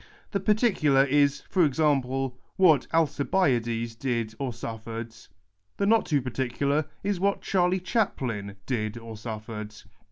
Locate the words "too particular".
6.07-6.85